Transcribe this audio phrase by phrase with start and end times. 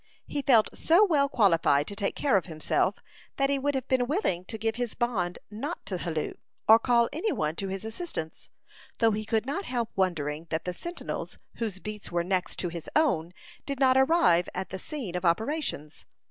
[0.25, 3.03] He felt so well qualified to take care of himself
[3.37, 6.33] that he would have been willing to give his bond not to halloo,
[6.67, 8.49] or call any one to his assistance,
[8.97, 12.89] though he could not help wondering that the sentinels whose beats were next to his
[12.95, 13.31] own,
[13.67, 16.07] did not arrive at the scene of operations.